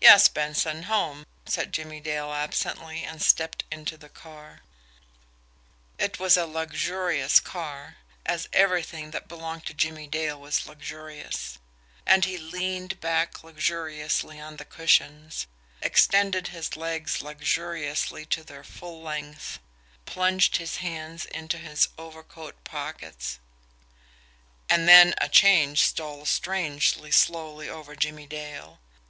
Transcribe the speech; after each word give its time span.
"Yes, 0.00 0.28
Benson 0.28 0.84
home," 0.84 1.26
said 1.46 1.72
Jimmie 1.72 1.98
Dale 1.98 2.32
absently, 2.32 3.02
and 3.02 3.20
stepped 3.20 3.64
into 3.72 3.96
the 3.96 4.08
car. 4.08 4.60
It 5.98 6.20
was 6.20 6.36
a 6.36 6.46
luxurious 6.46 7.40
car, 7.40 7.96
as 8.24 8.48
everything 8.52 9.10
that 9.10 9.26
belonged 9.26 9.66
to 9.66 9.74
Jimmie 9.74 10.06
Dale 10.06 10.40
was 10.40 10.68
luxurious 10.68 11.58
and 12.06 12.24
he 12.24 12.38
leaned 12.38 13.00
back 13.00 13.42
luxuriously 13.42 14.38
on 14.40 14.58
the 14.58 14.64
cushions, 14.64 15.48
extended 15.82 16.46
his 16.54 16.76
legs 16.76 17.20
luxuriously 17.20 18.24
to 18.26 18.44
their 18.44 18.62
full 18.62 19.02
length, 19.02 19.58
plunged 20.06 20.58
his 20.58 20.76
hands 20.76 21.24
into 21.24 21.58
his 21.58 21.88
overcoat 21.98 22.62
pockets 22.62 23.40
and 24.70 24.88
then 24.88 25.14
a 25.18 25.28
change 25.28 25.82
stole 25.84 26.24
strangely, 26.26 27.10
slowly 27.10 27.68
over 27.68 27.96
Jimmie 27.96 28.28
Dale. 28.28 28.78